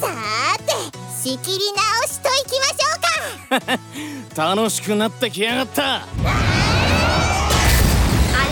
[0.00, 0.72] さーて
[1.22, 3.78] 仕切り直しといきましょうか。
[4.54, 5.96] 楽しくなってきやがった。
[5.96, 6.00] ア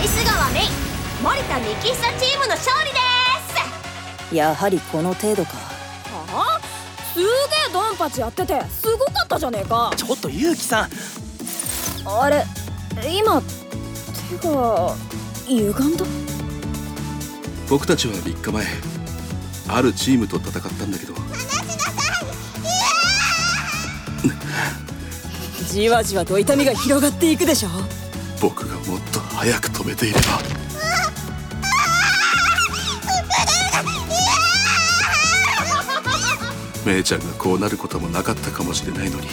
[0.01, 0.69] リス川メイ
[1.23, 2.99] 森田幹久チームの勝利で
[4.31, 4.35] す。
[4.35, 5.51] やはりこの程度か。
[6.31, 6.61] はあ？
[7.13, 7.27] すげえ
[7.73, 9.91] ドンパチやっててすごかったじゃねえか。
[9.95, 10.89] ちょっとユウキさん。
[12.05, 12.45] あれ
[13.11, 13.41] 今
[14.39, 14.95] 手が
[15.47, 16.05] 歪んだ？
[17.69, 18.65] 僕たちは3日前
[19.67, 21.13] あるチームと戦ったんだけど
[25.71, 27.69] じわじわと痛みが広がっていくでしょ？
[28.41, 30.21] 僕がもっと早く止めていれば。
[36.85, 39.27] メイちゃんがこうなることもなかったかもしれないのに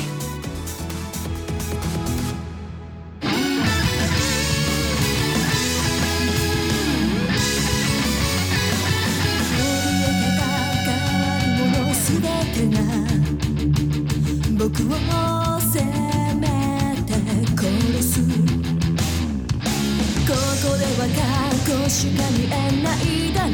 [21.97, 22.49] しか見え
[22.83, 23.53] ないだろう。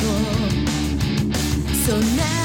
[1.87, 2.42] そんな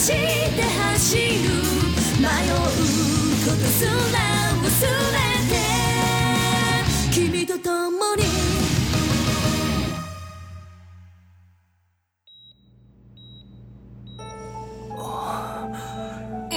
[0.00, 1.22] して走る
[2.20, 2.56] 迷う
[3.44, 3.92] ことすら
[4.56, 4.64] 忘
[5.12, 5.20] れ
[5.50, 5.52] て
[7.12, 8.24] 君と共に。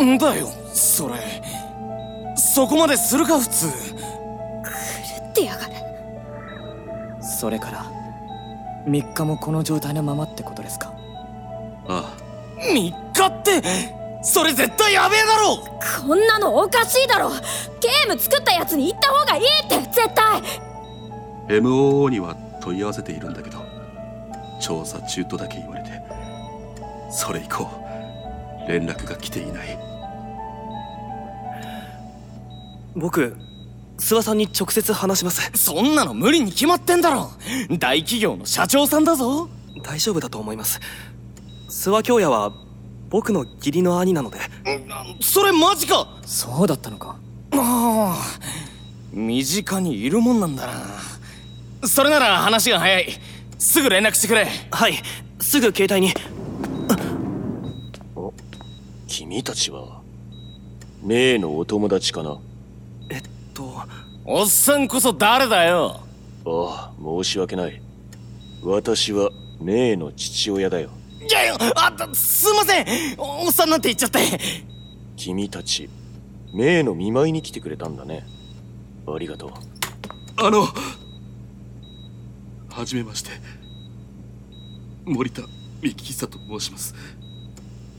[0.03, 1.15] んだよそれ。
[2.35, 3.67] そこまでするか普通。
[3.67, 3.73] 狂
[5.29, 5.73] ってやがる。
[7.21, 7.83] それから
[8.87, 10.93] 3日もこの状態のままってことですか？
[11.89, 12.23] ああ。
[12.57, 12.93] 3日
[13.27, 13.61] って
[14.23, 15.57] それ絶対やべえだろ！
[16.07, 17.29] こんなのおかしいだろ！
[17.29, 19.75] ゲーム作ったやつに言った方がいいって！
[19.91, 20.41] 絶対
[21.59, 23.57] ！MOO には問い合わせているんだけど
[24.61, 26.01] 調査中とだけ言われて
[27.11, 27.67] それ以降
[28.67, 29.77] 連絡が来ていない。
[32.95, 33.35] 僕
[33.97, 35.51] 諏訪さんに直接話します。
[35.55, 37.29] そんなの無理に決まってんだろ！
[37.77, 39.49] 大企業の社長さんだぞ！
[39.83, 40.79] 大丈夫だと思います。
[41.69, 42.53] 諏訪京也は
[43.13, 44.39] 僕の義理の兄なので。
[45.21, 46.07] それマジか！
[46.25, 47.15] そうだったのか。
[47.51, 48.17] ああ
[49.11, 50.73] 身近にいるもんなんだな。
[51.87, 53.07] それなら話が早い。
[53.59, 54.47] すぐ連絡してくれ。
[54.71, 54.95] はい
[55.39, 56.11] すぐ携帯に。
[59.05, 60.01] 君たちは
[61.03, 62.39] メイのお友達かな？
[63.11, 63.21] えっ
[63.53, 63.75] と。
[64.25, 65.99] おっさんこそ誰だよ。
[66.47, 67.79] ああ申し訳ない。
[68.63, 69.29] 私は
[69.61, 70.89] メイの父親だよ
[71.27, 72.85] いやいやあすいません。
[73.17, 74.19] おっさんなんて言っちゃって。
[75.15, 75.89] 君たち
[76.53, 78.25] メイの見舞いに来てくれたんだね。
[79.07, 79.51] ありがとう。
[80.37, 80.67] あの
[82.69, 83.29] はじめまして。
[85.05, 85.41] 森田
[85.81, 86.95] 幹久と申します。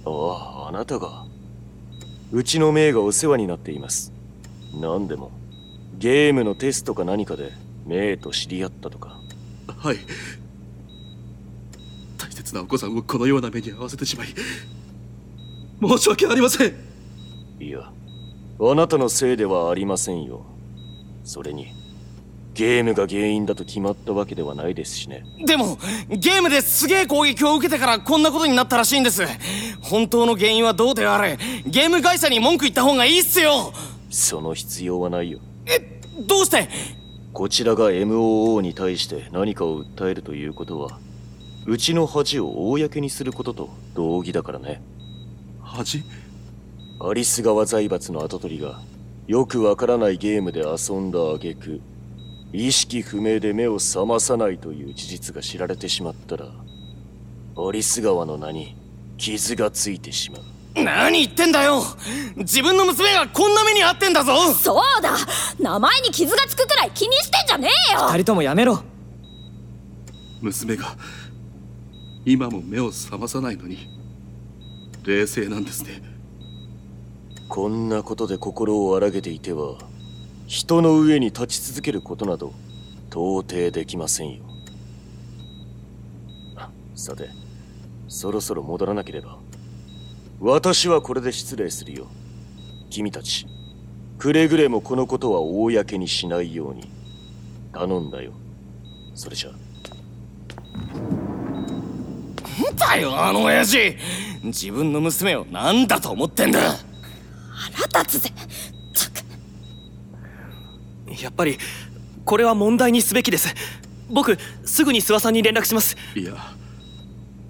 [0.04, 1.24] あああなたが。
[2.32, 4.12] うちのメイがお世話になっています。
[4.80, 5.30] 何でも。
[5.98, 7.52] ゲームのテストか何かで
[7.86, 9.20] メイと知り合ったとか。
[9.68, 9.96] はい。
[9.96, 10.00] 大
[12.44, 14.28] 切なお子さんをこのような目に遭わせてしまい
[15.82, 16.75] 申し訳ありません。
[17.59, 17.91] いや
[18.60, 20.44] あなたのせいではありませんよ。
[21.25, 21.66] それに
[22.53, 25.25] ゲームが原因だと決まったわけではないですしね。
[25.44, 25.78] でも
[26.09, 29.22] ゲームですげえ攻撃を受けてからこんなことになったらしいんです。
[29.81, 33.72] 本当の原因はどうであれゲーム会社に文句言った方がいいっすよ。
[34.10, 35.41] その必要はないよ。
[35.66, 36.68] えどうして？
[37.33, 41.01] こちらが MOO に対して何かを訴えるということは
[41.66, 44.83] うちの恥を公にすることと同義だからね。
[45.63, 46.05] 恥？
[47.01, 48.81] アリス川財閥の跡取りが
[49.27, 51.81] よくわからないゲームで遊んだ挙句
[52.53, 58.77] 意識不明で目を覚まさないという事実が知られてしまったらアリス川の名に
[59.16, 60.43] 傷がついてしまう。
[60.84, 61.83] 何言ってんだよ！
[62.37, 64.37] 自分の娘がこんな目に遭ってんだぞ！
[64.53, 65.16] そうだ！
[65.61, 68.09] 名前に傷がつくくらい気にしてんじゃねえよ！
[68.09, 68.83] 二人ともやめろ！
[70.43, 70.97] 娘が
[72.26, 73.88] 今も目を覚まさないのに。
[75.04, 76.03] 冷静なんですね。
[77.50, 79.76] こんなことで心を荒げていては
[80.47, 82.53] 人の上に立ち続けることなど
[83.10, 84.42] 到底できませんよ。
[86.94, 87.28] さて
[88.09, 89.38] そろそろ戻らなければ。
[90.41, 92.06] 私はこれで失礼するよ。
[92.91, 93.47] 君たち
[94.18, 96.91] くれぐれもこのことは公にしないように
[97.72, 98.32] 頼んだよ。
[99.15, 99.50] それじゃ
[102.77, 103.97] だよあの親父。
[104.43, 106.61] 自分の娘を何だと思ってんだ。
[107.51, 108.31] 腹立つぜ。
[111.22, 111.59] やっぱり
[112.25, 113.55] これは問題にすべきです。
[114.11, 115.97] 僕すぐに諏訪さんに連絡します。
[116.15, 116.34] いや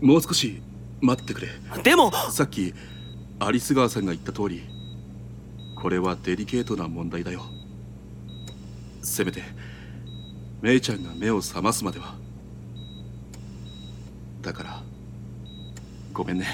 [0.00, 0.62] もう少し
[1.00, 1.48] 待ってくれ。
[1.82, 2.74] でもさっき
[3.40, 4.62] アリス川さんが言った通り
[5.80, 7.42] これはデリケートな問題だよ。
[9.02, 9.42] せめて
[10.62, 12.14] メイちゃんが目を覚ますまでは。
[14.42, 14.82] だから
[16.14, 16.46] ごめんね。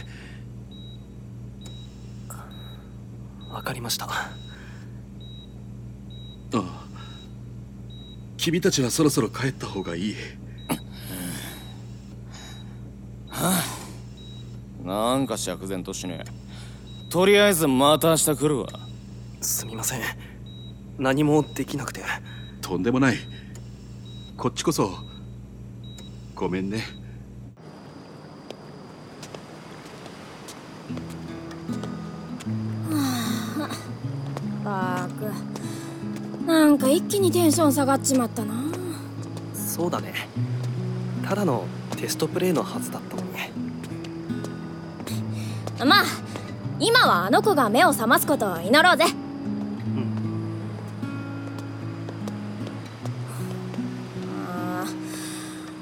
[3.51, 4.07] わかりました。
[4.07, 4.31] あ
[6.55, 6.87] あ。
[8.39, 10.15] 君たちはそろそろ帰った方がいい。
[14.83, 17.11] なんか釈然としねえ。
[17.11, 18.69] とりあえずまた明日来るわ。
[19.43, 20.01] すみません。
[20.99, 22.03] 何もできなくて。
[22.63, 23.17] とんでもない。
[24.39, 24.91] こっちこそ。
[26.35, 27.00] ごめんね
[37.21, 38.55] にテンション下がっちまったな。
[39.55, 40.15] そうだね。
[41.27, 41.65] ただの
[41.97, 43.29] テストプレイのはずだったのに。
[45.85, 46.05] まあ
[46.79, 49.05] 今はあの子が目を覚ますことを祈ろうぜ。
[54.35, 54.85] あ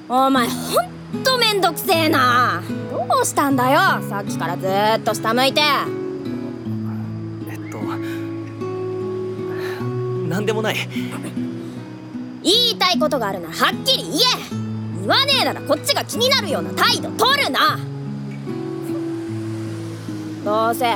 [0.08, 0.26] ー。
[0.26, 0.55] お前ほ
[1.19, 2.62] んとめんどくせえな。
[3.08, 3.81] どうしたんだよ。
[4.08, 5.62] さっきからずーっと下向いて
[10.49, 10.77] でもない。
[12.43, 14.19] 言いたいことがあるならはっきり言え。
[15.00, 17.79] 言わねえならこっちが気になるような態度取るな。
[20.43, 20.87] どうせ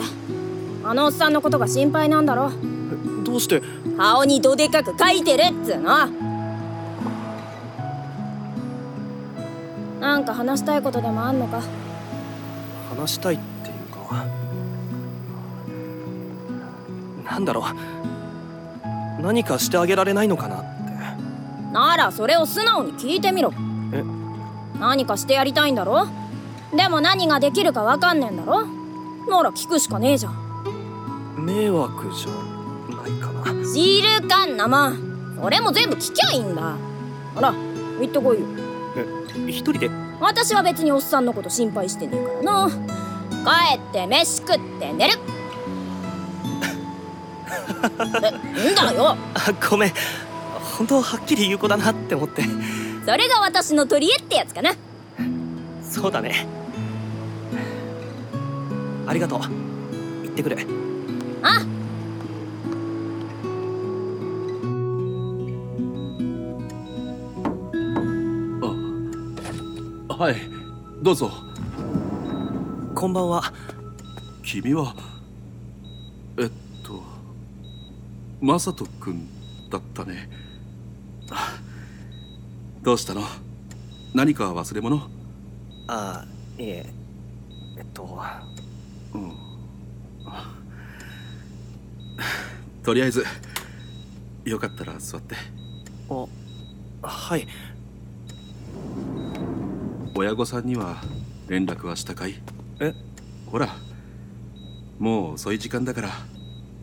[0.85, 2.51] あのおっさんのことが心配なんだろ。
[3.25, 3.63] どうして？
[3.99, 6.07] 顔にどでかく書いてるっつうの。
[10.01, 11.61] なんか話したいことでもあんのか？
[12.97, 14.25] 話したいっていうか。
[17.31, 17.65] なんだろう
[19.23, 20.57] 何かしてあげられないのかな？
[20.57, 23.53] ってならそれを素直に聞いてみろ。
[23.93, 24.05] え？
[24.79, 26.07] 何かしてやりたいんだろ？
[26.75, 28.67] でも何ができるかわかんねえんだろ？
[29.29, 31.45] なら聞くしかねえじゃん。
[31.47, 32.31] 迷惑じゃ
[32.95, 33.65] ないかな。
[33.73, 36.77] 知るかんなもんそれも全部聞きゃいいんだ。
[37.35, 37.53] ほら
[38.01, 38.47] 行ってこいよ。
[38.97, 39.91] え一人で？
[40.21, 42.71] 私は別におっさんのこと心配してねえからな。
[43.45, 45.15] 帰って飯食って寝る。
[45.15, 45.42] え
[47.63, 49.17] んだよ。
[49.35, 49.93] あごめん。
[50.79, 52.43] 本当はっきり言う子だなって思って。
[53.05, 54.73] それが私の取り柄ってやつかな。
[55.83, 56.47] そうだね。
[59.07, 59.41] ありがとう。
[59.41, 59.47] 行
[60.27, 60.59] ってくる。
[61.43, 61.67] あ
[70.09, 70.37] はい。
[71.03, 71.33] どうぞ。
[72.95, 73.53] こんばんは。
[74.45, 74.95] 君は
[76.39, 76.51] えっ
[76.85, 77.03] と
[78.43, 79.29] マサト君
[79.71, 80.29] だったね。
[81.31, 81.61] あ
[82.83, 83.23] どうしたの？
[84.15, 85.01] 何か忘れ物？
[85.87, 86.27] あ
[86.59, 86.87] いえ。
[87.79, 88.21] えっと。
[89.15, 89.33] うん。
[92.83, 93.25] とりあえず
[94.45, 95.37] よかったら座って。
[96.11, 96.27] あ
[97.07, 97.47] はい。
[100.17, 101.01] 親御さんには
[101.47, 102.43] 連絡はしたかい？
[102.81, 102.93] え？
[103.47, 103.69] ほら
[104.99, 106.11] もう遅い時間だから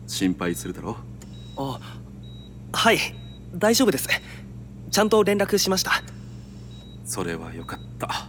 [0.06, 0.96] 心配するだろ
[1.56, 1.80] あ
[2.72, 2.98] はい
[3.54, 4.08] 大丈夫です。
[4.90, 6.02] ちゃんと連絡しました。
[7.04, 8.28] それはよかった。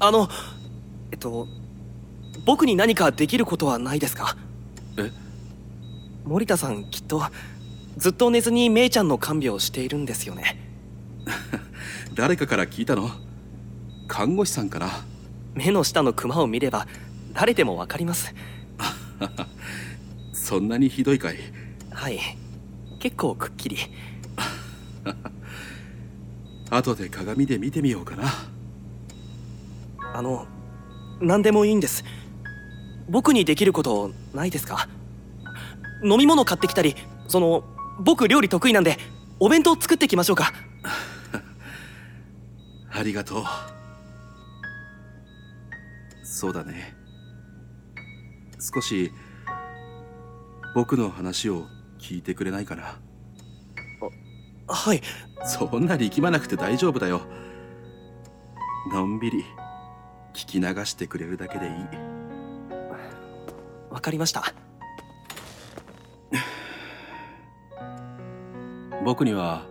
[0.00, 0.28] あの
[1.10, 1.48] えっと
[2.44, 4.36] 僕に何かできることはないですか？
[4.98, 5.10] え？
[6.24, 7.22] 森田さんきっと
[7.96, 10.58] ずっと寝ずにメイちゃんの看病をしているんですよね。
[12.14, 13.10] 誰かから聞いたの？
[14.06, 15.04] 看護師さんかな
[15.54, 16.86] 目の下のクマを見れば
[17.34, 18.34] 誰でもわかります。
[20.32, 21.38] そんなにひどいかい？
[21.90, 22.18] はい。
[23.00, 23.76] 結構くっきり。
[26.70, 28.24] 後で鏡で見てみようかな。
[30.14, 30.46] あの
[31.20, 32.04] 何でもいいんです。
[33.08, 34.88] 僕にできることないですか？
[36.04, 36.94] 飲み物買ってきたり
[37.28, 37.64] その
[38.00, 38.98] 僕料理得意なんで
[39.40, 40.52] お弁当作ってきましょうか。
[42.92, 43.44] ありがとう。
[46.24, 46.94] そうだね
[48.72, 49.12] 少し
[50.74, 51.66] 僕の話を
[51.98, 52.98] 聞いてくれないかな？
[54.66, 55.02] はい。
[55.44, 57.20] そんな力まなくて大丈夫だよ。
[58.90, 59.44] のんびり
[60.32, 61.72] 聞き流してくれるだけでいい。
[63.90, 64.42] わかりました。
[69.04, 69.66] 僕には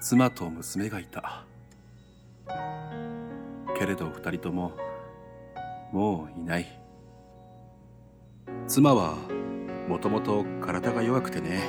[0.00, 1.44] 妻と娘がいた。
[3.78, 4.72] けれど二人とも
[5.92, 6.81] もういない
[8.66, 9.16] 妻は
[9.88, 11.62] もともと体が弱くてね。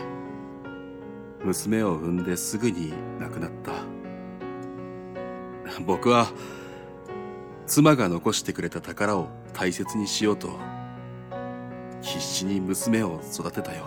[1.44, 3.72] 娘を産んですぐに亡くなった。
[5.86, 6.28] 僕は
[7.66, 10.58] 妻が残してくれた宝を大切にしようと
[12.02, 13.86] 必死に娘を育てたよ。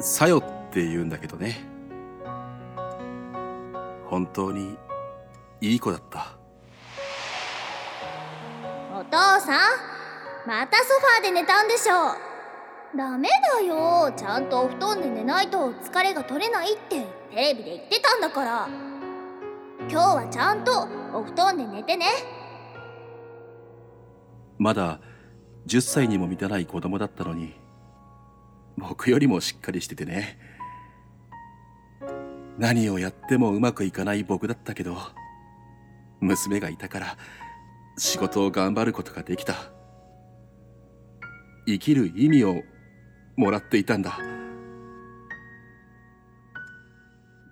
[0.00, 1.66] さよって言うんだけどね。
[4.06, 4.76] 本当に
[5.60, 6.39] いい子だった。
[9.10, 9.58] 父さん
[10.46, 12.96] またソファーで寝たんでしょう。
[12.96, 14.12] ダメだよ。
[14.16, 18.68] ちゃんとお布団で寝ないと疲れが取れないってテレビで言ってたんだから。
[19.90, 22.06] 今日はちゃんとお布団で寝てね。
[24.58, 25.00] まだ
[25.66, 27.54] 10歳にも満たない子供だったのに
[28.76, 30.38] 僕よりもしっかりしててね。
[32.58, 34.96] 何をやってもうまくいかない僕だったけど
[36.20, 37.16] 娘がいたから
[37.96, 39.54] 仕事を頑張ることができた。
[41.66, 42.62] 生きる意味を
[43.36, 44.18] もらっていたんだ。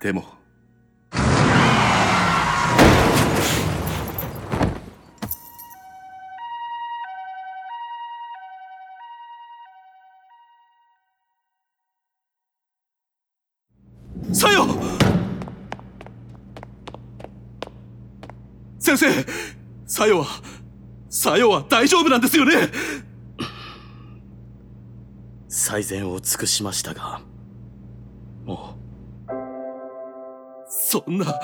[0.00, 0.25] でも。
[14.33, 14.66] さよ
[18.78, 19.07] 先生。
[19.88, 20.26] さよは
[21.09, 22.68] さよは大丈夫なんですよね？
[25.49, 27.23] 最善を尽くしましたが
[28.45, 28.76] も
[30.68, 31.40] そんな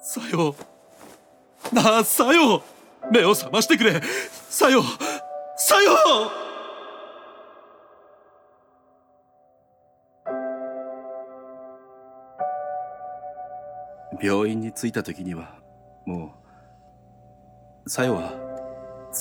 [0.00, 0.54] さよ
[1.72, 2.62] なあさよ
[3.12, 4.00] 目を覚ましてくれ。
[4.48, 4.82] さよ
[5.56, 5.92] さよ
[14.20, 15.60] 病院に着いた時には
[16.06, 16.37] もう
[17.88, 18.34] さよは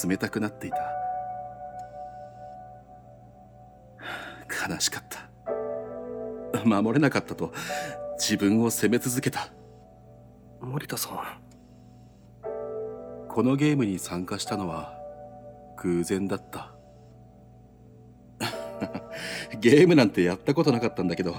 [0.06, 0.78] 冷たくなっていた。
[4.70, 6.66] 悲しかった。
[6.66, 7.54] 守れなかったと
[8.18, 9.48] 自分を責め続けた。
[10.60, 11.42] 森田さん。
[13.30, 14.94] このゲームに参加したのは
[15.78, 16.74] 偶然だった。
[19.62, 21.36] ゲームなんてやったことなかったんだけど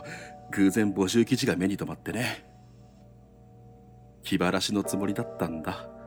[0.52, 2.46] 偶然募集記事が目に留まってね。
[4.22, 5.97] 気晴らしのつもりだったんだ。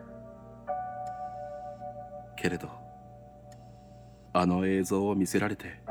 [2.41, 2.67] けれど
[4.33, 5.81] あの映像を見せられて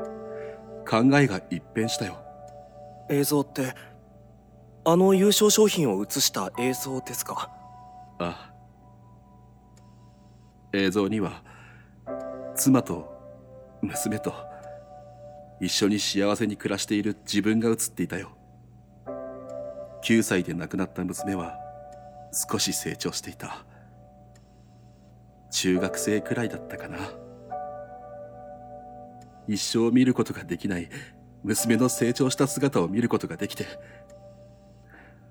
[0.85, 2.17] 考えが一変したよ。
[3.09, 3.73] 映像って
[4.83, 7.49] あの優勝商品を映した映像ですか？
[8.19, 8.51] ああ。
[10.73, 11.43] 映像には
[12.55, 13.09] 妻と
[13.81, 14.33] 娘と
[15.61, 18.31] 一緒に幸せに暮らしている自分が映っていたよ。
[20.03, 21.55] 9歳で亡くなった娘は
[22.49, 23.63] 少し成長していた
[25.51, 26.97] 中学生くらいだったかな。
[29.47, 30.89] 一生見ることができない
[31.43, 33.65] 娘の成長した姿を見ることができて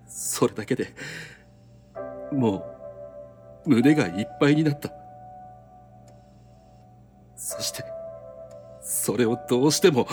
[0.06, 0.92] それだけで
[2.32, 2.64] も
[3.66, 4.90] う胸がいっぱいになった。
[7.36, 7.84] そして
[8.82, 10.06] それをどうしても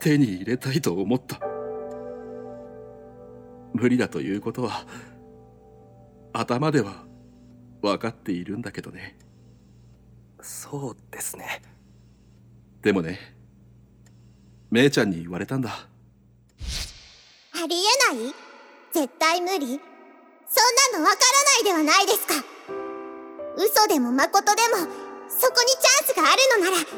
[0.00, 1.38] 手に入れたいと思った。
[3.72, 4.86] 無理だということは
[6.32, 7.04] 頭では
[7.84, 9.16] 分かっているんだけどね。
[10.40, 11.62] そうですね。
[12.82, 13.18] でもね
[14.70, 15.70] 姉ちゃんに言われたんだ。
[15.70, 18.34] ありえない？
[18.92, 19.66] 絶対無理？
[19.66, 19.72] そん
[20.92, 22.34] なのわからないではないですか。
[23.56, 24.76] 嘘でも誠でも
[25.28, 26.92] そこにチャンスがあるのなら掴も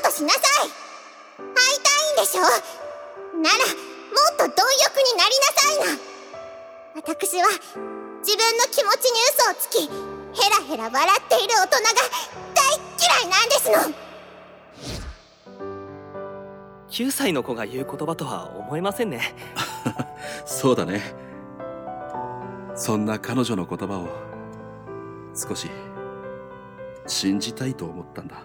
[0.00, 0.70] うとしなさい。
[1.38, 2.42] 会いたいんでしょ？
[3.42, 6.00] ならもっと貪欲になりなさいな。
[6.96, 7.48] 私は
[8.22, 11.90] 自分の気持ちに嘘をつきヘラヘラ笑っている大人が
[12.54, 12.60] 大
[12.98, 14.10] 嫌いなんですの。
[16.90, 19.34] 9歳の子が言う言葉とは思えませんね。
[20.44, 21.14] そうだね。
[22.74, 24.08] そんな彼女の言葉を
[25.34, 25.70] 少し
[27.06, 28.42] 信じたいと思ったんだ。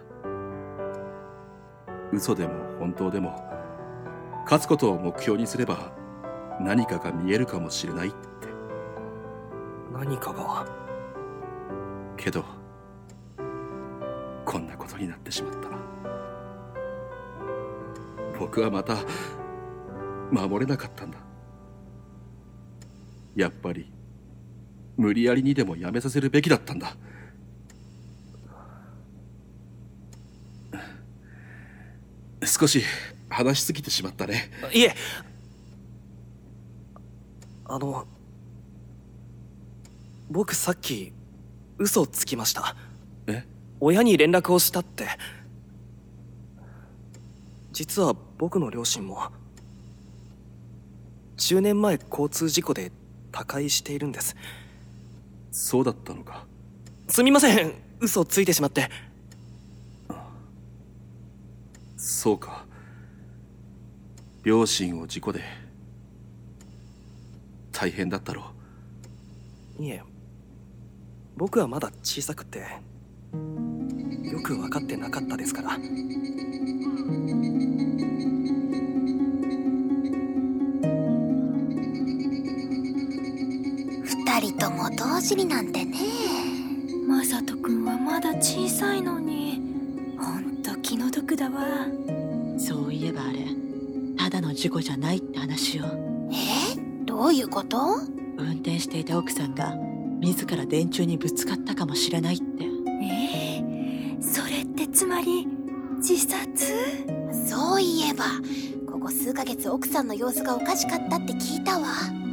[2.14, 3.44] 嘘でも本当でも
[4.46, 5.92] 勝つことを目標にすれば
[6.62, 8.10] 何かが見えるかもしれない。
[8.10, 8.35] って
[9.98, 10.66] 何かが。
[12.18, 12.44] けど
[14.46, 15.70] こんなことになってしまった
[18.40, 18.98] 僕はまた
[20.32, 21.18] 守れなかったんだ。
[23.36, 23.92] やっぱり
[24.98, 26.96] 無理やりにでもやめさせるべきだったんだ。
[32.46, 32.84] 少し
[33.30, 34.52] 話しすぎてしまったね。
[34.74, 34.96] いえ。
[37.66, 38.06] あの
[40.30, 41.14] 僕さっき
[41.78, 42.76] 嘘をつきました。
[43.28, 43.44] え？
[43.80, 45.08] 親に連絡をしたって。
[47.72, 49.28] 実は僕の両親も
[51.38, 52.92] 10年前交通事故で
[53.32, 54.36] 他界しているんです。
[55.52, 56.46] そうだったのか。
[57.08, 57.74] すみません。
[58.00, 58.90] 嘘をついてしまって。
[61.98, 62.66] そうか。
[64.44, 65.42] 両親を事故で
[67.72, 68.52] 大変だったろ
[69.80, 70.02] いえ
[71.38, 75.78] 僕はまだ小さくてよく分かってなかったですから。
[84.06, 85.98] 二人とも同時になんてね。
[87.08, 89.62] マサト君はまだ小さいのに。
[90.18, 91.86] ほんと気の毒だわ。
[92.58, 93.40] そういえばあれ
[94.18, 95.86] ただの事故じゃないって話よ。
[96.32, 96.78] え？
[97.06, 97.78] どういうこと？
[98.38, 99.76] 運転していた奥さんが
[100.20, 102.66] 自ら電柱にぶつかったかもしれないって。
[103.04, 105.48] ええそれってつまり
[105.98, 106.74] 自殺？
[107.48, 108.26] そういえば
[108.92, 111.88] ここ数ヶ月奥さんの様子がおかしかったって聞いたわ。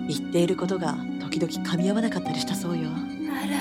[0.08, 2.88] 言っていることが時々噛み合わなかったりしたそうよ。
[2.90, 3.58] あら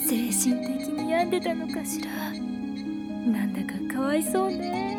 [0.00, 2.10] 精神的に病んでたのかしら？
[2.10, 4.89] なんだかかわいそうね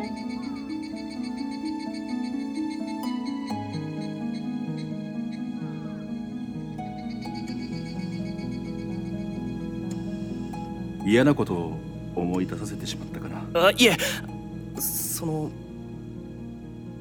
[11.12, 11.78] 嫌なことを
[12.16, 13.98] 思い出させてしまったかなあいえ。
[14.80, 15.50] その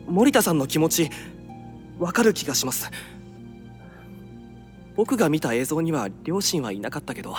[0.05, 1.09] 森田さんの気持ち
[1.97, 2.91] わかる気がします。
[4.97, 7.33] 僕が見た映像には両親はいなかったけど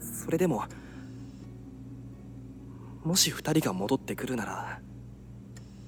[0.00, 0.64] それでも
[3.04, 4.80] もし二人が戻ってくるなら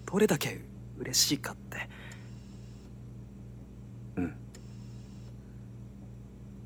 [0.06, 0.60] どれだけ
[0.98, 1.88] 嬉しいかって。
[4.16, 4.34] うん。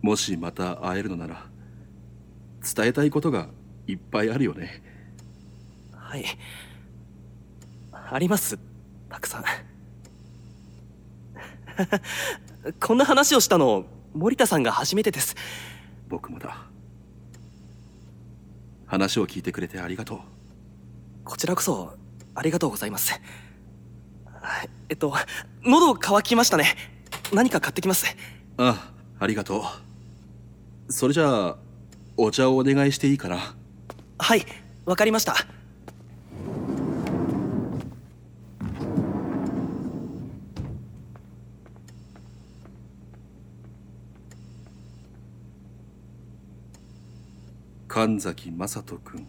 [0.03, 1.56] もしまた会えるのなら
[2.75, 3.49] 伝えたいことが
[3.87, 4.83] いっぱいあるよね。
[5.93, 6.25] はい。
[7.93, 8.59] あります。
[9.09, 9.45] たくさん。
[12.81, 15.37] こんな話をしたの森田さんが初めてです。
[16.09, 16.67] 僕もだ。
[18.87, 20.19] 話を聞いてくれてありがとう。
[21.25, 21.95] こちらこそ
[22.35, 23.21] ありがとうございます。
[24.89, 25.13] えっと
[25.65, 26.77] 喉乾きましたね。
[27.33, 28.07] 何か買ってきます。
[28.57, 29.65] ああありがと
[30.89, 30.93] う。
[30.93, 31.57] それじゃあ
[32.19, 33.55] お茶をお願いしていいかな？
[34.19, 34.47] はい
[34.85, 35.35] わかりました。
[47.89, 49.27] 神崎雅人君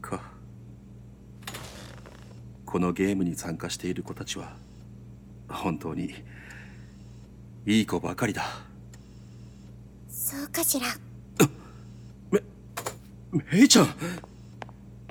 [0.00, 0.22] か。
[2.64, 4.56] このゲームに参加している子たちは
[5.48, 6.14] 本当に
[7.66, 8.44] いい子ばかりだ。
[10.08, 10.86] そうかしら
[13.32, 13.94] メイちゃん。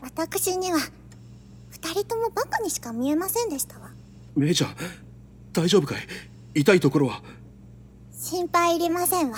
[0.02, 0.80] 私には
[1.70, 3.92] 二人ともバカにしか見えませんでしたわ。
[4.36, 4.76] メイちゃん
[5.54, 6.00] 大丈夫かい？
[6.62, 7.22] 痛いところは？
[8.14, 9.38] 心配いりませんわ。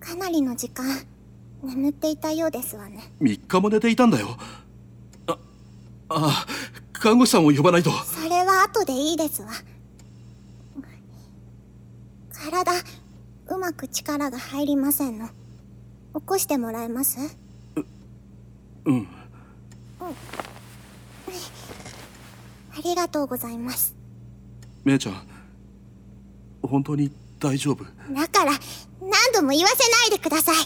[0.00, 0.84] かなりの時間
[1.62, 3.12] 眠っていたようですわね。
[3.20, 4.36] 3日も寝ていたんだよ。
[5.26, 5.36] ああ
[6.08, 6.46] あ
[6.92, 7.90] 看護師さんを呼ばないと。
[7.90, 9.50] それは後でいいですわ
[12.50, 12.72] 体
[13.48, 15.28] うまく力が入りませんの。
[15.28, 15.32] 起
[16.26, 17.38] こしてもらえます？
[18.84, 19.08] うん。
[19.98, 20.10] あ
[22.82, 23.94] りがとうございます。
[24.84, 25.26] メイちゃん
[26.62, 27.82] 本当に大丈夫？
[28.12, 28.52] だから
[29.00, 30.56] 何度も言わせないでください。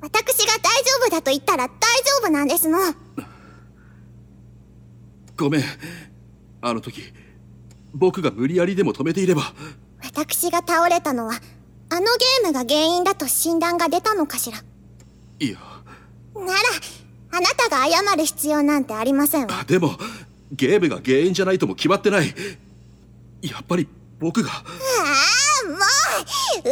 [0.00, 1.78] 私が大丈夫だと言ったら大丈
[2.22, 2.78] 夫なんですの
[5.36, 5.62] ごめん。
[6.60, 7.02] あの時
[7.92, 9.42] 僕が無理やりでも止めていれば
[10.16, 11.34] 私が倒れたのは
[11.90, 14.58] あのゲームが原因だと診断が出たのかしら。
[15.40, 15.58] いや。
[16.34, 16.58] なら
[17.32, 19.64] あなたが謝る必要なんてありませんわ。
[19.64, 19.98] でも
[20.52, 22.34] ゲームが原因じゃないとも決まってない。
[23.42, 23.88] やっぱり
[24.20, 24.50] 僕が。
[24.50, 24.62] あ
[25.66, 25.78] あもう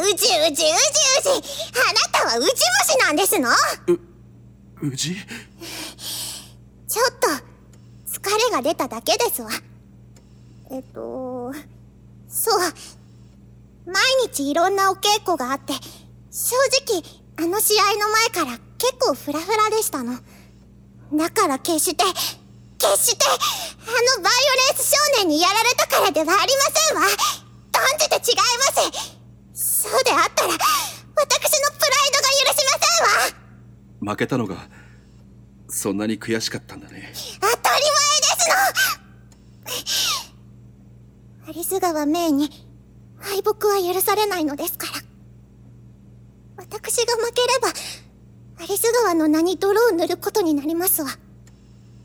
[0.00, 0.72] うじうじうじう
[1.22, 1.30] じ。
[1.80, 2.48] あなたはうじ
[2.86, 3.50] 虫なんですの？
[4.82, 5.16] うじ？
[5.16, 7.28] ちょっと
[8.06, 9.50] 疲れが出ただけですわ。
[10.70, 11.52] えっと
[12.28, 12.60] そう。
[13.86, 13.94] 毎
[14.26, 15.72] 日いろんなお稽古があって、
[16.30, 17.02] 正直、
[17.36, 20.18] あの試合の前から結構フラフラでしたの。
[21.14, 22.04] だから決して、
[22.78, 27.02] 決して、あのバイオレンス少年にやられたからではありませんわ。
[27.72, 28.42] 断じて違いま
[29.54, 29.84] す。
[29.84, 34.12] そうであったら、私のプライドが許しませんわ。
[34.12, 34.56] 負けたのが
[35.68, 38.36] そんなに悔しかったんだね当たり前
[39.72, 39.86] です
[41.46, 42.61] のアリス川メイに
[43.22, 44.92] 敗北は許されないのですから。
[46.56, 47.68] 私が負ければ、
[48.64, 51.10] アリス川の名に泥を塗ることになりますわ。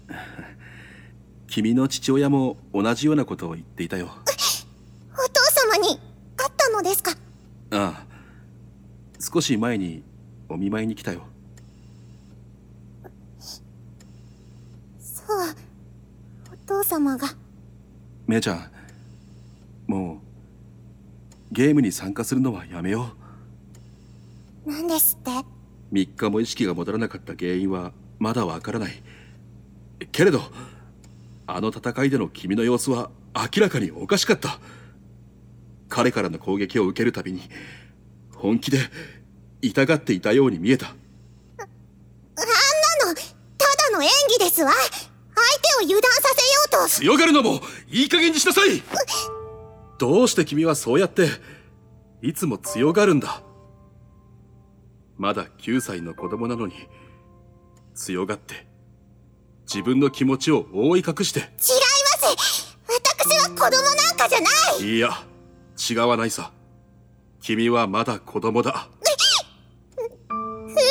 [1.47, 4.09] 君の父親も同じようなことを言っていたよ
[5.13, 5.41] お父
[5.75, 5.99] 様に
[6.37, 7.11] 会ったのですか？
[7.71, 8.05] ああ
[9.19, 10.03] 少し前に
[10.49, 11.23] お見舞いに来たよ
[14.99, 15.37] そう。
[16.53, 17.27] お父様が。
[18.27, 18.71] 姉ちゃん
[19.87, 20.26] もう
[21.51, 23.11] ゲームに参加するのはやめよ
[24.65, 25.31] 何ですって？
[25.31, 25.45] う
[25.93, 29.01] 3日も意識が戻らなかった原因はまだわからない。
[30.11, 30.41] けれど
[31.45, 34.59] あの戦いでの君の様子は明らかにおかしかった。
[35.89, 37.41] 彼からの攻撃を受けるたびに
[38.35, 38.79] 本気で
[39.61, 40.87] 痛がっていたように見えた。
[40.87, 41.65] あんな
[43.07, 44.71] の、ただの演技ですわ。
[44.71, 44.83] 相
[45.79, 46.89] 手を油断させようと。
[46.89, 48.83] 強がるのもいい加減にしなさい
[49.97, 51.27] どうして君はそうやって
[52.21, 53.41] いつも強がるんだ？
[55.17, 56.73] まだ9歳の子供なのに
[57.95, 58.67] 強がって
[59.63, 61.39] 自分の気持ちを覆い隠して。
[61.39, 62.77] 違います！
[62.87, 64.47] 私は子供なんかじゃな
[64.79, 64.97] い！
[64.97, 65.09] いや
[65.89, 66.51] 違わないさ。
[67.41, 68.69] 君はまだ子供だ。
[68.69, 70.83] うるさ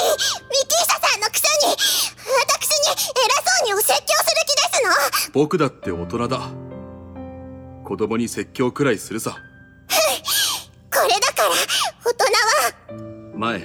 [0.00, 0.42] い！
[0.42, 1.72] ミキーサさんのくせに！
[1.72, 4.82] 私に偉そうにお説教する気です
[5.28, 5.32] の！
[5.32, 6.50] 僕だって大人だ
[7.84, 9.36] 子供に説教くらいするさ。
[10.90, 11.50] これだから
[12.02, 12.24] 大人
[13.32, 13.36] は。
[13.36, 13.62] 前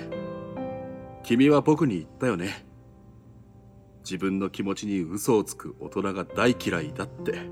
[1.24, 2.66] 君は僕に言ったよね。
[4.04, 7.44] 自分の気持ちに嘘をつく大人が大嫌いだって。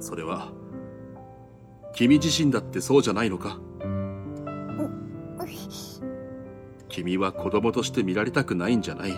[0.00, 0.50] それは
[1.92, 3.58] 君自身だってそうじゃないのか。
[6.88, 9.14] 君は子供として見られたくないんじゃない。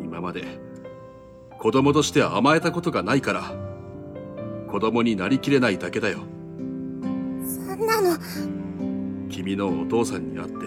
[0.00, 0.44] 今まで
[1.58, 3.63] 子供として甘えたことがないから
[4.74, 6.18] 子供になりきれないだけだよ。
[7.44, 8.18] そんなの。
[9.30, 10.66] 君のお父さんに会って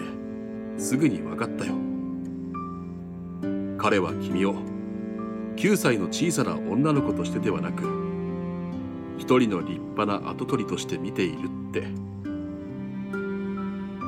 [0.78, 1.74] すぐに分かったよ。
[3.76, 4.54] 彼は君を
[5.56, 7.84] 9歳の小さな女の子としてではなく
[9.18, 11.86] 一人の立派な跡取りとして見ているって。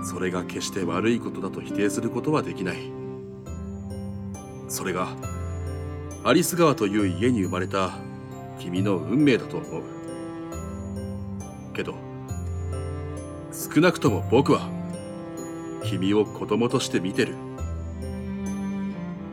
[0.03, 2.91] それが決して悪いことだと否定することはできない。
[4.67, 5.09] それが
[6.25, 7.99] アリス川という家に生まれた
[8.61, 9.83] 君の運命だと思う。
[11.75, 11.95] けど
[13.53, 14.69] 少なくとも僕は
[15.85, 17.35] 君を子供として見てる。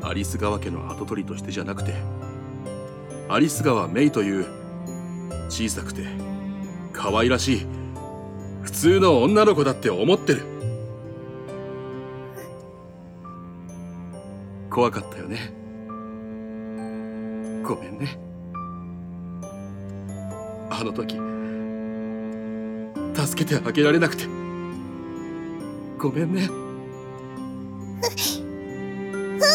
[0.01, 1.93] アリス川家の跡取りとしてじゃなくて
[3.27, 4.45] アリス川メイという
[5.49, 6.05] 小さくて
[6.93, 7.67] 可愛らしい
[8.61, 10.43] 普通の女の子だって思ってる。
[14.69, 15.51] 怖かったよね。
[17.63, 18.26] ごめんね。
[20.79, 21.15] あの時
[23.15, 24.25] 助けてあげられなくて。
[25.97, 26.47] ごめんね。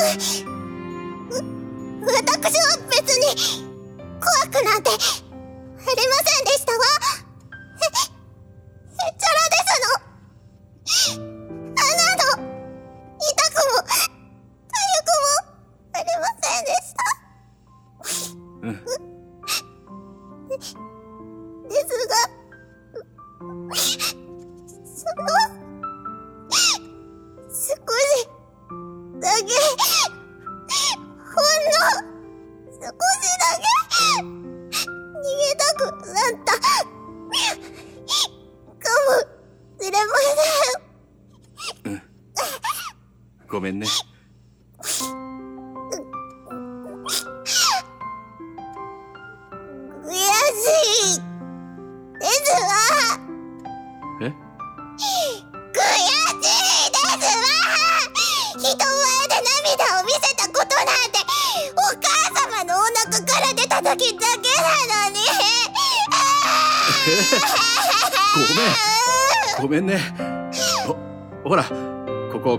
[0.03, 0.45] 私
[2.59, 3.65] は別に
[4.19, 6.79] 怖くなんてありませんでしたわ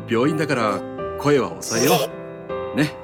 [0.07, 0.81] 病院だから
[1.19, 1.93] 声は抑えよ
[2.73, 2.77] う。
[2.77, 2.95] ね。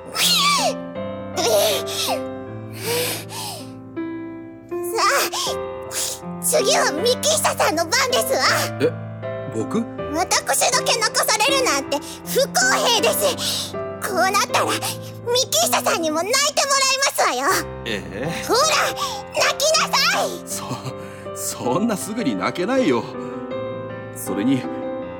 [4.72, 8.40] さあ次はミキシタさんの番ですわ。
[8.82, 8.92] え
[9.56, 9.84] 僕？
[10.14, 12.54] 私だけ泣かされるなんて不公
[12.86, 13.10] 平で
[13.40, 13.74] す。
[13.74, 13.78] こ
[14.14, 14.72] うなったらミ
[15.50, 17.48] キシタさんにも泣いてもらいますわよ。
[17.86, 18.44] ええ。
[18.46, 18.60] ほら
[19.46, 20.28] 泣きなさい。
[20.46, 23.04] そそんなすぐに泣けないよ。
[24.16, 24.62] それに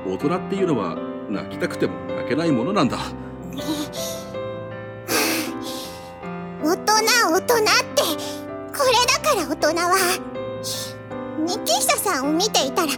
[0.06, 0.96] 大人っていうのは
[1.30, 2.98] 泣きたくても泣けないものなんだ。
[6.62, 6.82] 大人
[7.32, 8.02] 大人って
[8.76, 9.96] これだから大人は。
[11.40, 12.92] ミキシタさんを見ていたら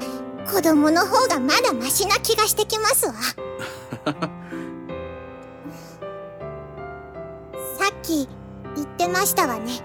[0.51, 3.13] 子供の方がまだマシな気がしてきますわ。
[7.79, 8.29] さっき
[8.75, 9.81] 言ってましたわね。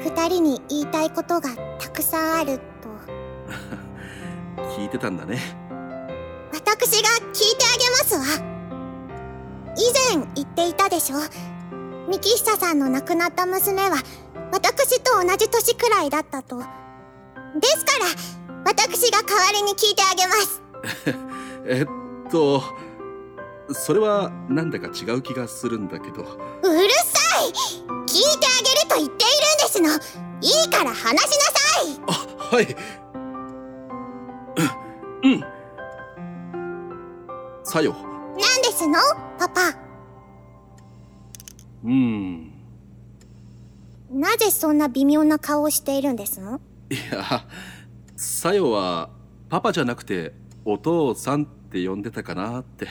[0.00, 2.88] 二人に言いたいことがたくさんあると。
[4.78, 5.67] 聞いてたんだね
[6.52, 8.24] 私が聞いてあげますわ。
[9.76, 11.16] 以前言っていたでしょ。
[12.08, 13.96] ミキシタさんの亡くなった娘は
[14.52, 16.56] 私と同じ年くらいだったと。
[16.58, 16.64] で
[17.68, 18.06] すから
[18.64, 20.62] 私が代わりに聞いてあげます。
[21.66, 22.62] えっと
[23.70, 26.22] それはなんだか違う気がするんだけど。
[26.22, 27.52] うるさい！
[28.06, 29.28] 聞いてあげると言ってい
[29.82, 30.18] るんですの。
[30.40, 32.56] いいから話しなさい！
[32.56, 32.76] はい。
[35.22, 35.32] うん。
[35.32, 35.57] うん
[37.68, 37.94] さよ。
[38.40, 38.94] 何ですの？
[39.38, 39.68] パパ。
[41.84, 42.50] うーん。
[44.10, 46.62] なぜそんな微妙な顔をしているんですの？
[46.88, 47.44] いや
[48.16, 49.10] さよは
[49.50, 50.32] パパじゃなくて
[50.64, 52.88] お父さんって呼んでたかなって。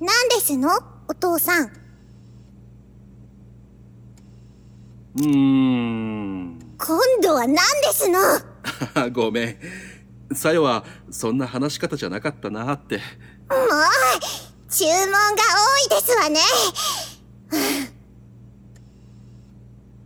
[0.00, 0.68] 何ですの？
[1.06, 1.66] お父さん。
[1.66, 6.58] うーん。
[6.76, 7.60] 今度は何で
[7.92, 8.18] すの？
[9.14, 9.56] ごめん
[10.34, 12.96] さよはそんな話し方じゃなかったなって。
[12.96, 13.06] もう
[14.70, 16.40] 注文が多いですわね。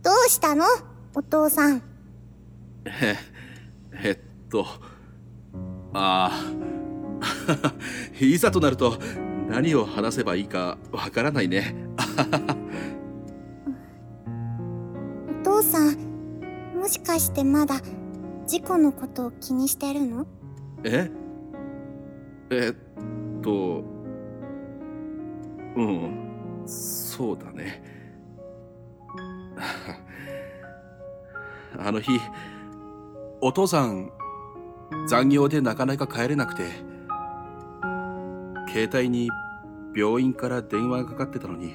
[0.03, 0.65] どうしたの？
[1.15, 1.81] お父さん。
[2.85, 3.17] え
[3.93, 4.65] えっと
[5.93, 7.73] ああ
[8.23, 8.97] いざとなると
[9.49, 11.75] 何を話せばいいかわからないね。
[15.41, 15.97] お父さん
[16.75, 17.81] もしかしてまだ
[18.47, 20.25] 事故のことを気にしてるの？
[20.85, 21.11] え？
[22.49, 23.83] えっと
[25.75, 26.63] うん。
[26.65, 27.83] そうだね。
[31.77, 32.19] あの日
[33.41, 34.11] お父さん
[35.07, 36.63] 残業でなかなか帰れなくて
[38.69, 39.29] 携帯に
[39.95, 41.73] 病院から電話がかかってたのに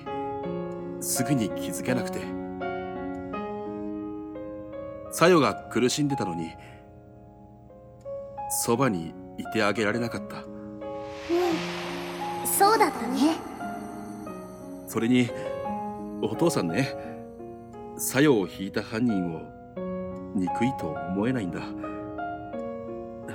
[1.01, 2.41] すぐに気づけなくて。
[5.12, 6.55] さよが苦しんでたのに
[8.64, 10.37] そばにいてあげられなかった。
[10.37, 10.44] うん。
[12.46, 13.37] そうだったね。
[14.87, 15.29] それに
[16.22, 16.94] お父さんね
[17.98, 19.42] さよを引いた犯人を
[20.35, 21.61] 憎いと思えないんだ。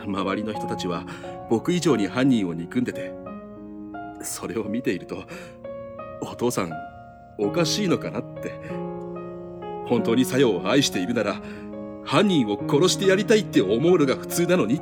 [0.04, 1.04] 周りの人たちは
[1.48, 3.14] 僕以上に犯人を憎んでて
[4.24, 5.26] それを見ていると
[6.22, 6.72] お父さん
[7.38, 8.88] おかしいのかなって。
[9.88, 11.42] 本当にさよを愛しているなら
[12.08, 14.82] 犯人を殺してやりたいって思うのが普通なのに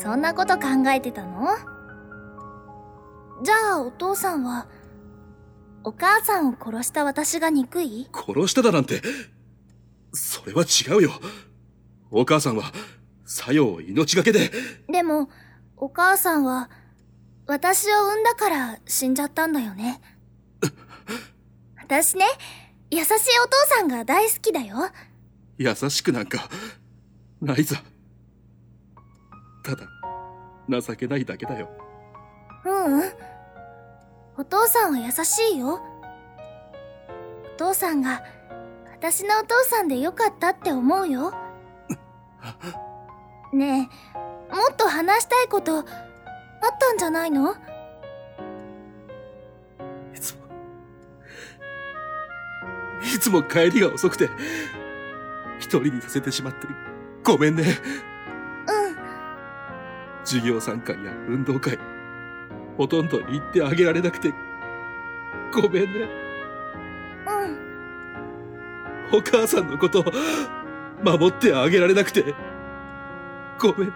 [0.00, 1.48] そんなこと考えてたの？
[3.42, 4.68] じゃあお父さんは
[5.82, 8.08] お母さんを殺した私が憎い？
[8.14, 9.02] 殺しただなんて。
[10.12, 11.10] それは違うよ。
[12.12, 12.72] お母さんは
[13.24, 14.52] さよを命がけで。
[14.88, 15.28] でも
[15.76, 16.70] お母さんは
[17.46, 20.00] 私を産んだから死んじゃったんだよね。
[21.82, 22.26] 私ね
[22.92, 23.12] 優しい
[23.44, 24.76] お父さんが大好きだよ
[25.58, 26.48] 優しくなんか
[27.40, 27.82] ないさ
[29.62, 29.86] ただ
[30.68, 31.68] 情けないだけだよ。
[32.64, 33.02] ううん。
[34.36, 35.80] お父さんは優しいよ。
[37.54, 38.22] お父さんが
[38.92, 41.32] 私のお父さんでよかったって思うよ。
[43.52, 45.84] ねえもっと話したいことあっ
[46.78, 47.54] たんじゃないの？
[53.14, 54.28] いつも帰りが遅くて
[55.64, 56.66] 一人にさせてしまって
[57.24, 57.62] ごめんね。
[57.62, 57.70] うん。
[60.26, 61.78] 授業参観や運動会
[62.76, 64.34] ほとんど行ってあげられなくて。
[65.54, 65.90] ごめんね。
[69.10, 69.18] うん。
[69.18, 70.04] お母さんのこと
[71.02, 72.34] 守ってあげられなくて。
[73.58, 73.94] ごめんね。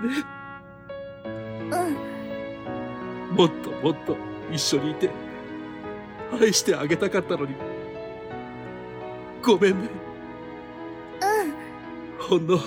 [1.27, 1.29] う
[3.35, 3.37] ん。
[3.37, 4.17] もっともっと
[4.51, 5.11] 一緒にいて
[6.41, 7.55] 愛してあげたかったのに。
[9.43, 9.91] ごめんね。
[10.03, 10.08] うん
[12.29, 12.59] ほんの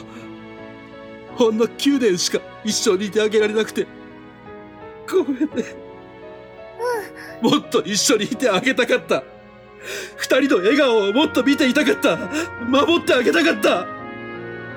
[1.35, 3.87] ほんの9年しか一緒にいてあげられなくて。
[5.09, 5.75] ごめんね。
[7.41, 9.23] もっと一緒にいてあげたかった。
[10.17, 12.17] 二人の笑顔をもっと見ていたかった。
[12.67, 13.87] 守ってあげたかった。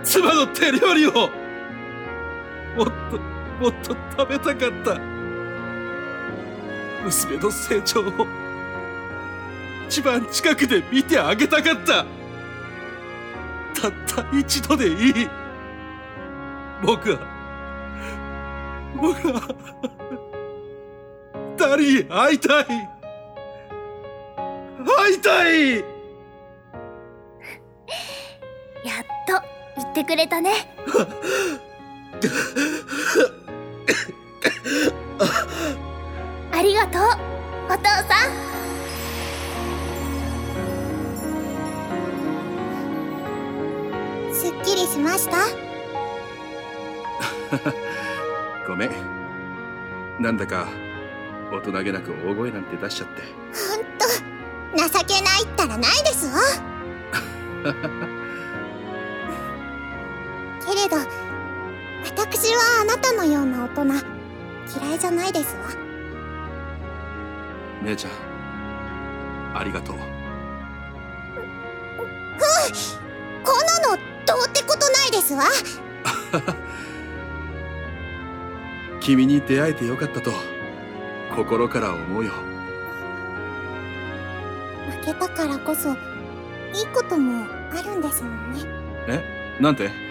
[0.03, 1.13] 妻の手料理を。
[1.13, 5.01] もっともっと食べたかった。
[7.05, 8.27] 娘の成長を。
[9.89, 12.07] 一番近くで見てあげたかった
[14.15, 15.29] た一度でいい。
[16.83, 17.19] 僕は
[19.01, 19.41] 僕は
[21.57, 22.67] 二人に会いたい。
[22.67, 22.77] 会
[25.15, 25.79] いたい。
[28.85, 29.41] やっと
[29.77, 30.51] 言ってくれたね。
[36.53, 37.03] ありがとう
[37.67, 38.44] お父さん
[44.95, 45.37] しました？
[48.69, 48.91] ごめん。
[50.21, 50.69] なんだか
[51.51, 53.23] 大人げなく大声なんて出しちゃって。
[53.75, 54.07] ほんと
[54.77, 56.41] 情けないったらないですわ。
[60.65, 60.97] けれど
[62.05, 63.85] 私はあなたのような大人
[64.87, 65.63] 嫌いじゃないですわ。
[67.83, 68.13] 姉ちゃん
[69.59, 69.97] ありがとう。
[69.97, 70.03] ふう
[73.45, 74.74] こんなのどうってこ
[75.25, 75.45] ですわ。
[79.01, 80.33] 君に出会えてよかったと
[81.35, 82.33] 心から思うよ。
[85.01, 88.61] 負けたからこそいいこともあるんですもんね。
[89.09, 89.57] え？
[89.61, 89.85] なんて？
[89.85, 90.05] なんでも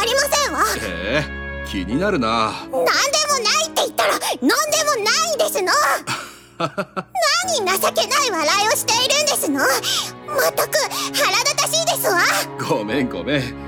[0.00, 0.64] ありませんわ。
[0.80, 1.24] え
[1.64, 1.66] え？
[1.68, 2.28] 気になるな。
[2.28, 4.54] なんでもないって言ったらなんでも
[5.02, 5.72] ないんですの。
[6.58, 9.58] 何情けない笑いをしているんですの。
[9.58, 9.64] ま
[10.48, 10.78] ったく
[11.12, 12.20] 腹立たしいですわ。
[12.68, 13.63] ごめんごめん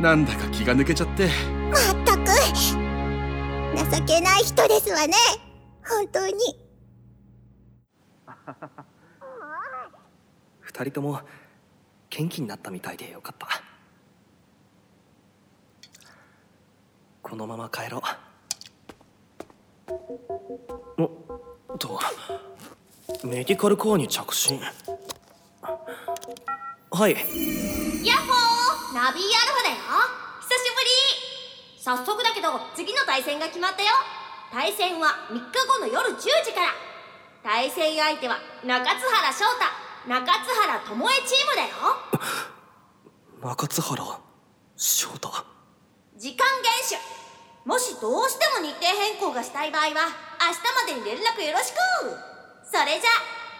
[0.00, 1.28] なんだか気が抜けちゃって。
[1.70, 2.24] まったく
[3.96, 5.14] 情けない人ですわね。
[5.86, 6.34] 本当に。
[10.60, 11.20] 二人とも
[12.10, 13.46] 元気になったみたいでよかった。
[17.22, 18.02] このまま帰ろう。
[21.02, 21.10] おっ
[21.78, 22.00] と
[23.24, 24.60] メディカルコアに着信。
[26.90, 27.12] はい。
[27.12, 27.18] ヤ
[28.14, 28.63] ッホー
[28.94, 29.74] ナビーアルファだよ。
[30.38, 31.82] 久しぶり。
[31.82, 33.90] 早速だけど次の対戦が決まったよ。
[34.52, 36.70] 対戦は3日後の夜10時から。
[37.42, 39.66] 対戦相手は中津原翔太。
[40.06, 41.74] 中津原智恵チームだよ。
[43.42, 43.98] 中津原
[44.76, 45.28] 翔太？
[46.16, 47.02] 時間厳守。
[47.66, 51.76] もしどうしても日程変更がしたい場合は明日までに連絡よろしく。
[52.70, 53.10] それじゃ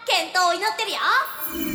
[0.07, 1.74] 健闘を祈ってるよ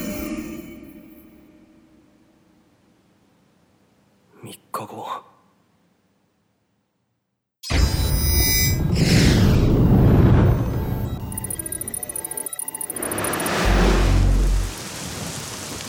[4.72, 5.24] 3日後は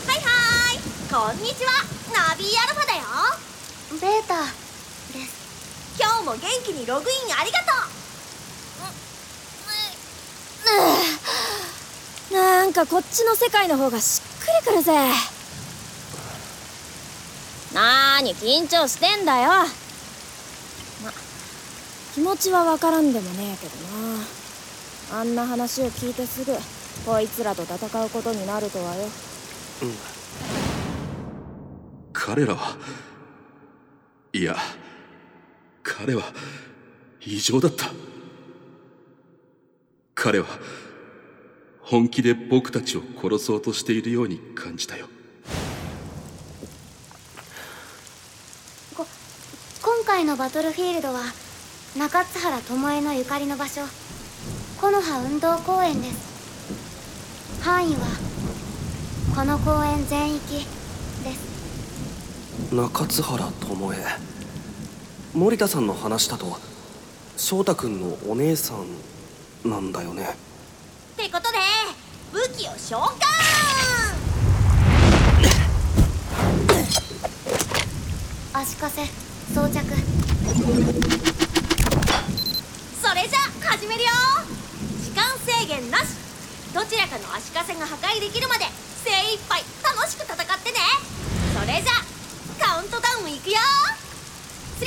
[0.08, 0.78] いはーい。
[1.08, 1.70] こんにちは。
[2.12, 3.02] ナビーアルファだよ。
[4.00, 4.42] ベータ。
[5.16, 5.96] です。
[6.00, 7.64] 今日も元気にログインありがと
[12.30, 12.34] う。
[12.34, 14.92] なんかこっちの世界の方がしっくりくるぜ
[17.74, 19.48] なーに緊張してんだよ。
[19.48, 21.12] ま
[22.14, 23.76] 気持ちはわからんでもねえけど
[25.16, 25.20] な。
[25.20, 26.54] あんな話を聞いてすぐ
[27.06, 29.04] こいつらと戦うことになるとはよ。
[29.82, 29.94] うん。
[32.12, 32.76] 彼らは
[34.32, 34.56] いや
[35.82, 36.22] 彼は
[37.20, 37.90] 異常だった。
[40.14, 40.46] 彼は
[41.80, 45.08] 本気で僕たちを殺そうとしているように感じたよ。
[50.04, 51.20] 今回のバトルフィールドは
[51.96, 53.82] 中津原巴のゆかりの場所。
[54.80, 57.62] 木の葉運動公園です。
[57.62, 58.00] 範囲は
[59.36, 60.66] この公園全域
[61.22, 62.74] です。
[62.74, 63.98] 中津原智恵
[65.34, 66.58] 森田さんの話だと
[67.36, 70.24] 翔太君のお姉さんなんだよね。
[70.24, 71.58] ってことで
[72.32, 73.22] 武器を召喚。
[78.52, 79.21] 足かせ
[79.54, 79.80] 装着。
[83.02, 83.38] それじゃ
[83.70, 84.08] 始めるよ。
[85.02, 86.04] 時間制限なし。
[86.74, 88.64] どちらかの足かせが破壊できるまで
[89.04, 90.78] 精一杯楽しく戦ってね。
[91.54, 91.92] それじゃ
[92.66, 93.56] カウントダウンいくよ。
[94.80, 94.84] 321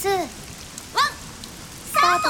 [0.00, 0.32] ツース
[1.94, 2.28] タート。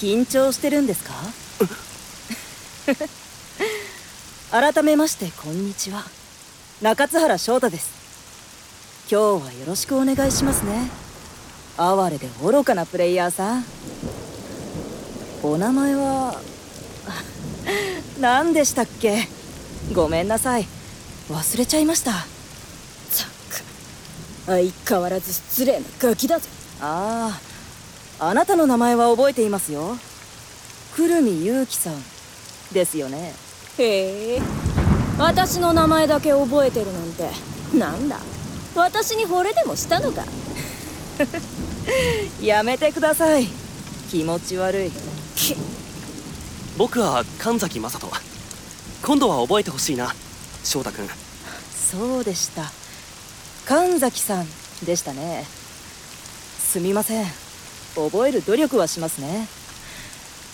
[0.00, 1.12] 緊張してるんですか？
[4.72, 6.04] 改めましてこんにちは。
[6.82, 9.06] 中津原翔太です。
[9.08, 10.90] 今日はよろしくお願いしますね。
[11.76, 13.64] 哀れで愚かなプレイヤーさん。
[15.44, 16.40] お名前は
[18.18, 19.28] 何でしたっけ？
[19.92, 20.66] ごめんなさい。
[21.30, 22.26] 忘れちゃいました。
[24.46, 26.46] 相変わらず失礼なガキだぞ。
[26.80, 27.38] あ
[28.18, 29.96] ああなたの名前は覚えていますよ。
[30.96, 32.04] くるみゆうきさん
[32.72, 33.34] ですよね。
[33.78, 34.42] へえ。
[35.18, 37.30] 私の名前だけ覚えてるなんて。
[37.74, 38.18] なんだ？
[38.74, 40.24] 私に惚れでもしたのか？
[42.42, 43.48] やめてください。
[44.10, 44.90] 気持ち悪い。
[46.76, 48.10] 僕は神崎雅人。
[49.02, 50.14] 今度は覚えてほしいな。
[50.64, 51.08] 翔太君。
[51.90, 52.70] そうでした。
[53.66, 54.46] 神崎さん
[54.84, 55.44] でしたね。
[56.58, 57.26] すみません。
[57.94, 59.46] 覚える努力はしますね。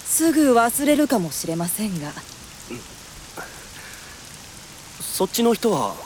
[0.06, 2.10] すぐ忘れるかもしれませんが
[5.18, 5.96] そっちの人は？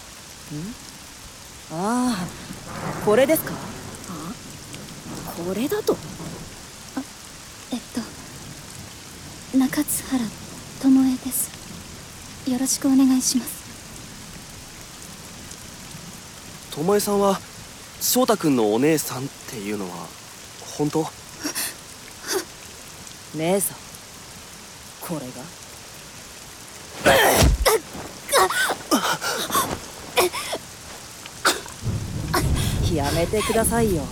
[1.70, 2.26] ああ
[3.04, 3.52] これですか？
[5.36, 5.94] これだと？
[7.72, 7.80] えっ
[9.52, 10.24] と中津原
[10.80, 12.50] 智恵です。
[12.50, 13.62] よろしくお願いします。
[16.74, 17.38] 巴さんは
[18.00, 20.06] 翔太君のお姉さんっていうのは
[20.78, 21.06] 本当？
[23.36, 23.76] 姉さん。
[25.02, 25.61] これが？
[32.94, 34.02] やめてくださいよ。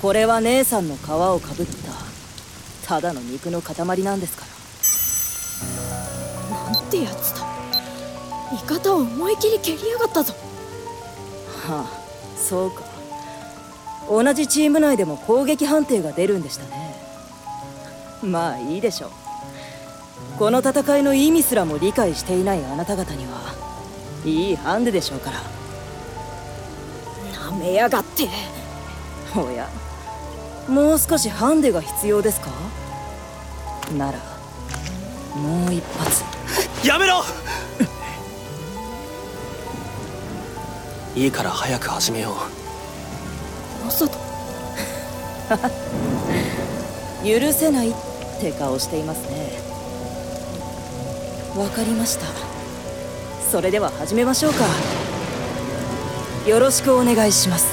[0.00, 4.44] これは姉さんの皮をかぶったただの肉の塊なんですか
[6.50, 6.72] ら。
[6.74, 7.46] なんてやつだ
[8.52, 10.34] 味方を思い切り蹴りやがったぞ。
[11.66, 12.82] はあそうか。
[14.10, 16.96] 同じチーム内でも攻撃判定が出るんでしたね。
[18.22, 19.10] まあいいでしょう。
[20.38, 23.54] この戦いの意味すらも理解していないあなた方には
[24.24, 25.61] いいハンデでしょうから
[27.52, 28.28] なめやがって。
[29.36, 29.68] おや
[30.68, 32.50] もう少しハンデが必要ですか？
[33.96, 34.18] なら
[35.36, 36.24] もう一発。
[36.86, 37.22] やめろ！
[41.14, 42.34] いいから早く始めよ
[43.84, 44.16] まさと
[47.22, 47.94] 許せないっ
[48.40, 49.60] て顔していますね。
[51.56, 52.24] わかりました。
[53.50, 54.64] それでは始めましょうか
[56.46, 57.68] よろしくお願いします。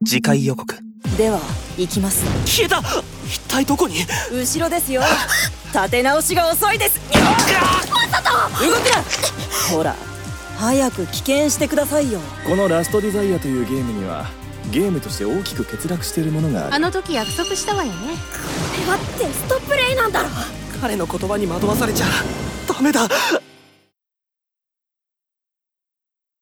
[0.00, 0.74] う次回予告。
[1.16, 1.38] では
[1.78, 2.24] 行きます。
[2.44, 2.80] 消えた。
[3.28, 3.98] 一体どこに？
[4.32, 5.02] 後ろですよ。
[5.72, 6.98] 立て直しが遅いです。
[7.12, 7.28] 動くな。
[9.76, 9.94] ほら
[10.56, 12.18] 早く棄権してくださいよ。
[12.48, 14.26] このラストデザイアというゲームには
[14.72, 16.74] ゲームとして大きく欠落しているものがある。
[16.74, 17.96] あの時約束したわよね。
[17.96, 18.06] こ
[18.86, 20.28] れはテストプレイなんだろ
[20.80, 22.06] 彼の言葉に惑わされちゃ
[22.80, 23.49] ダメだ。